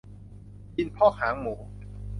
[0.75, 1.55] ดินพอกหางหมู